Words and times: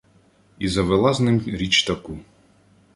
І 0.59 0.67
завела 0.67 1.13
з 1.13 1.19
ним 1.19 1.41
річ 1.47 1.83
таку: 1.83 2.19